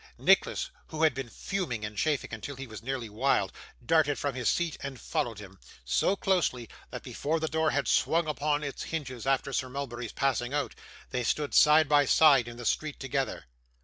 Nicholas, 0.17 0.71
who 0.87 1.03
had 1.03 1.13
been 1.13 1.29
fuming 1.29 1.85
and 1.85 1.95
chafing 1.95 2.33
until 2.33 2.55
he 2.55 2.65
was 2.65 2.81
nearly 2.81 3.07
wild, 3.07 3.51
darted 3.85 4.17
from 4.17 4.33
his 4.33 4.49
seat, 4.49 4.75
and 4.81 4.99
followed 4.99 5.37
him: 5.37 5.59
so 5.85 6.15
closely, 6.15 6.67
that 6.89 7.03
before 7.03 7.39
the 7.39 7.47
door 7.47 7.69
had 7.69 7.87
swung 7.87 8.27
upon 8.27 8.63
its 8.63 8.85
hinges 8.85 9.27
after 9.27 9.53
Sir 9.53 9.69
Mulberry's 9.69 10.11
passing 10.11 10.55
out, 10.55 10.73
they 11.11 11.23
stood 11.23 11.53
side 11.53 11.87
by 11.87 12.05
side 12.05 12.47
in 12.47 12.57
the 12.57 12.65
street 12.65 12.99
together. 12.99 13.45